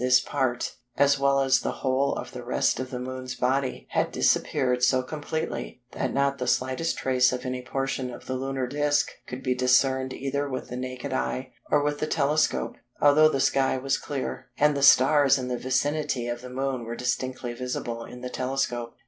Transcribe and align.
this 0.03 0.19
part, 0.19 0.73
as 0.97 1.19
well 1.19 1.41
as 1.41 1.59
the 1.59 1.71
whole 1.83 2.15
of 2.15 2.31
the 2.31 2.43
rest 2.43 2.79
of 2.79 2.89
the 2.89 2.97
Moon's 2.99 3.35
body, 3.35 3.85
"had 3.91 4.11
disappeared 4.11 4.81
so 4.83 5.03
completely, 5.03 5.79
that 5.91 6.11
not 6.11 6.39
the 6.39 6.47
slightest 6.47 6.97
trace 6.97 7.31
of 7.31 7.45
any 7.45 7.61
portion 7.61 8.09
of 8.11 8.25
the 8.25 8.33
lunar 8.33 8.65
disc 8.65 9.11
could 9.27 9.43
be 9.43 9.53
discerned 9.53 10.11
either 10.11 10.49
with 10.49 10.69
the 10.69 10.75
naked 10.75 11.13
eye 11.13 11.53
or 11.69 11.83
with 11.83 11.99
the 11.99 12.07
telescope, 12.07 12.77
although 12.99 13.29
the 13.29 13.39
sky 13.39 13.77
was 13.77 13.99
clear, 13.99 14.49
and 14.57 14.75
the 14.75 14.81
stars 14.81 15.37
in 15.37 15.49
the 15.49 15.55
vicinity 15.59 16.27
of 16.27 16.41
the 16.41 16.49
Moon 16.49 16.83
were 16.83 16.95
distinctly 16.95 17.53
visible 17.53 18.03
in 18.03 18.21
the 18.21 18.27
telescope." 18.31 18.95